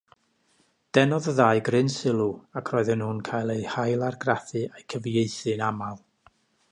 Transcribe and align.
Denodd 0.97 1.27
y 1.31 1.33
ddau 1.39 1.59
gryn 1.67 1.91
sylw 1.97 2.25
ac 2.61 2.71
roedden 2.75 2.99
nhw'n 3.03 3.21
cael 3.29 3.53
eu 3.57 3.67
hailargraffu 3.75 4.63
a'u 4.73 4.87
cyfieithu'n 4.95 5.63
aml. 5.71 6.01